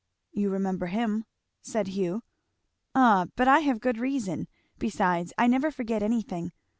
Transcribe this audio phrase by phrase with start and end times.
[0.31, 1.25] "You remember him,"
[1.61, 2.23] said Hugh.
[2.95, 4.47] "Ah but I have good reason.
[4.79, 6.53] Besides I never forget anything.